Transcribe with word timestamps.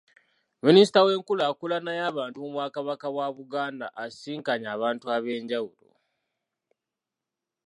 Minisita 0.65 0.99
w'enkulaakulana 1.07 1.91
y'abantu 1.99 2.37
mu 2.43 2.49
Bwakabaka 2.53 3.07
bwa 3.13 3.27
Buganda 3.35 3.85
asisinkanye 4.03 4.67
abantu 4.75 5.05
ab'enjawulo. 5.15 5.91